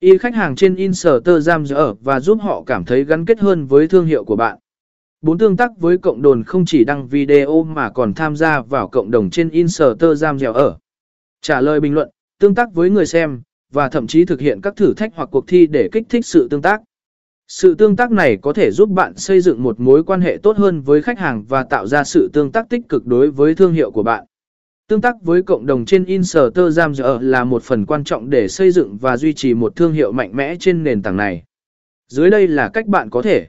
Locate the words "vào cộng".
8.60-9.10